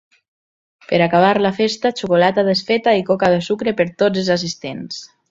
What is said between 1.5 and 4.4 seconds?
festa, xocolata desfeta i coca de sucre per tots els